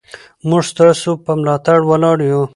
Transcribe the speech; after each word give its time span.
موږ 0.49 0.63
ستاسو 0.71 1.11
په 1.23 1.31
ملاتړ 1.39 1.79
ولاړ 1.89 2.17
یو. 2.31 2.41